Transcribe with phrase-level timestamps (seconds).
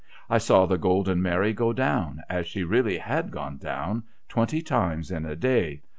[0.31, 5.11] I saw the Golden Mary go down, as she really had gone down, twenty times
[5.11, 5.83] in a day.